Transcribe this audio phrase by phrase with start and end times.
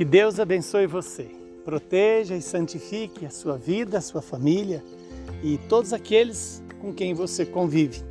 [0.00, 1.30] Que Deus abençoe você,
[1.62, 4.82] proteja e santifique a sua vida, a sua família
[5.42, 8.02] e todos aqueles com quem você convive.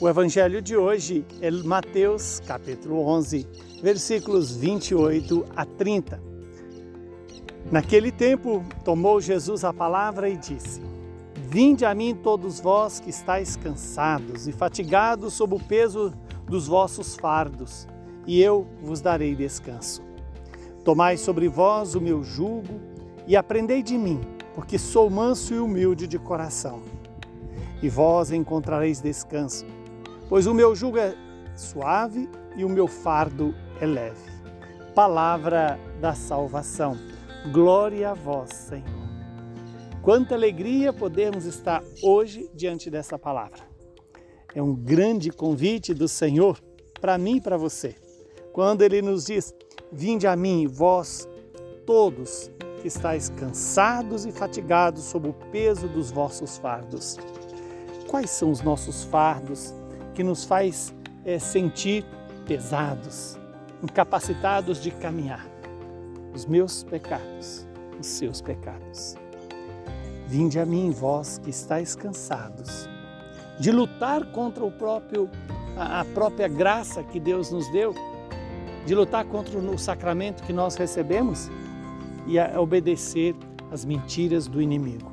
[0.00, 3.44] O evangelho de hoje é Mateus, capítulo 11,
[3.82, 6.22] versículos 28 a 30.
[7.72, 10.80] Naquele tempo, tomou Jesus a palavra e disse:
[11.48, 16.12] Vinde a mim todos vós que estáis cansados e fatigados sob o peso
[16.48, 17.84] dos vossos fardos,
[18.28, 20.05] e eu vos darei descanso.
[20.86, 22.80] Tomai sobre vós o meu jugo
[23.26, 24.20] e aprendei de mim,
[24.54, 26.80] porque sou manso e humilde de coração.
[27.82, 29.66] E vós encontrareis descanso,
[30.28, 31.12] pois o meu jugo é
[31.56, 34.30] suave e o meu fardo é leve.
[34.94, 36.96] Palavra da salvação.
[37.52, 39.08] Glória a vós, Senhor.
[40.00, 43.58] Quanta alegria podermos estar hoje diante dessa palavra.
[44.54, 46.60] É um grande convite do Senhor
[47.00, 47.96] para mim e para você.
[48.52, 49.52] Quando ele nos diz:
[49.92, 51.28] Vinde a mim, vós
[51.86, 57.16] todos que estáis cansados e fatigados sob o peso dos vossos fardos.
[58.08, 59.74] Quais são os nossos fardos
[60.14, 62.04] que nos faz é, sentir
[62.46, 63.38] pesados,
[63.82, 65.46] incapacitados de caminhar?
[66.34, 67.66] Os meus pecados,
[67.98, 69.14] os seus pecados.
[70.26, 72.88] Vinde a mim, vós que estáis cansados,
[73.58, 75.30] de lutar contra o próprio
[75.78, 77.94] a própria graça que Deus nos deu,
[78.86, 81.50] de lutar contra o sacramento que nós recebemos
[82.26, 83.34] e a obedecer
[83.70, 85.12] às mentiras do inimigo.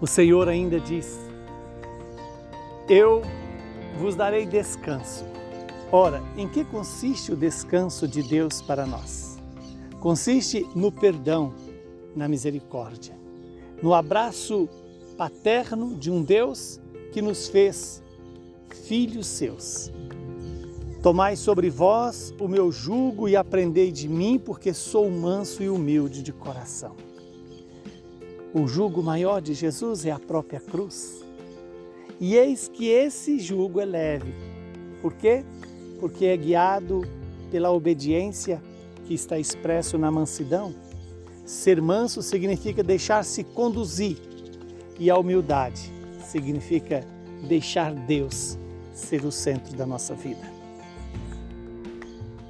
[0.00, 1.18] O Senhor ainda diz:
[2.88, 3.22] Eu
[3.98, 5.24] vos darei descanso.
[5.90, 9.38] Ora, em que consiste o descanso de Deus para nós?
[10.00, 11.54] Consiste no perdão,
[12.14, 13.14] na misericórdia,
[13.82, 14.68] no abraço
[15.16, 16.80] paterno de um Deus
[17.12, 18.02] que nos fez
[18.86, 19.92] filhos seus.
[21.02, 26.22] Tomai sobre vós o meu jugo e aprendei de mim, porque sou manso e humilde
[26.22, 26.94] de coração.
[28.54, 31.24] O jugo maior de Jesus é a própria cruz.
[32.20, 34.32] E eis que esse jugo é leve.
[35.00, 35.44] Por quê?
[35.98, 37.02] Porque é guiado
[37.50, 38.62] pela obediência
[39.04, 40.72] que está expresso na mansidão.
[41.44, 44.18] Ser manso significa deixar-se conduzir,
[45.00, 45.92] e a humildade
[46.24, 47.04] significa
[47.48, 48.56] deixar Deus
[48.94, 50.61] ser o centro da nossa vida.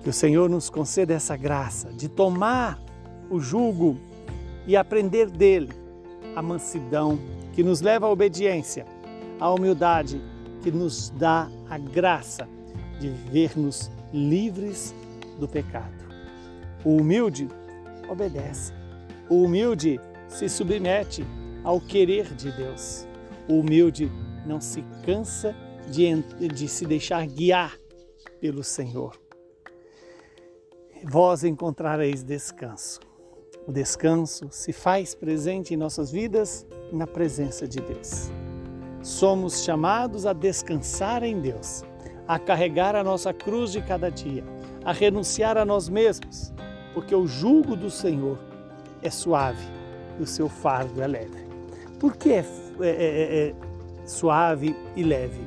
[0.02, 2.82] Que o Senhor nos conceda essa graça de tomar
[3.30, 3.96] o jugo
[4.66, 5.70] e aprender dele
[6.34, 7.18] a mansidão
[7.52, 8.84] que nos leva à obediência,
[9.38, 10.20] a humildade
[10.62, 12.48] que nos dá a graça
[13.00, 14.94] de ver-nos livres
[15.38, 16.02] do pecado.
[16.84, 17.48] O humilde
[18.08, 18.72] obedece.
[19.28, 21.24] O humilde se submete
[21.62, 23.06] ao querer de Deus.
[23.48, 24.10] O humilde
[24.46, 25.54] não se cansa
[25.88, 27.76] de, de se deixar guiar
[28.41, 29.22] pelo Senhor
[31.04, 33.00] vós encontrareis descanso.
[33.66, 38.30] O descanso se faz presente em nossas vidas na presença de Deus.
[39.02, 41.84] Somos chamados a descansar em Deus,
[42.26, 44.44] a carregar a nossa cruz de cada dia,
[44.84, 46.52] a renunciar a nós mesmos,
[46.94, 48.38] porque o jugo do Senhor
[49.00, 49.66] é suave
[50.18, 51.46] e o seu fardo é leve.
[51.98, 52.44] Por que é,
[52.80, 53.54] é, é, é
[54.06, 55.46] suave e leve?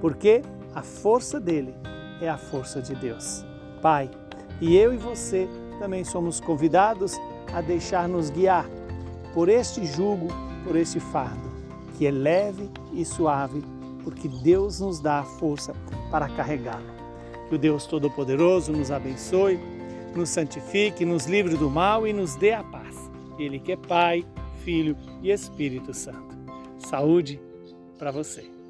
[0.00, 0.42] Porque
[0.74, 1.74] a força dele
[2.20, 3.44] é a força de Deus.
[3.80, 4.10] Pai,
[4.60, 5.48] e eu e você
[5.78, 7.18] também somos convidados
[7.52, 8.68] a deixar-nos guiar
[9.34, 10.28] por este jugo,
[10.64, 11.50] por este fardo,
[11.96, 13.62] que é leve e suave,
[14.04, 15.74] porque Deus nos dá a força
[16.10, 16.92] para carregá-lo.
[17.48, 19.58] Que o Deus Todo-Poderoso nos abençoe,
[20.14, 22.96] nos santifique, nos livre do mal e nos dê a paz.
[23.38, 24.24] Ele que é Pai,
[24.64, 26.36] Filho e Espírito Santo.
[26.78, 27.40] Saúde
[27.98, 28.61] para você.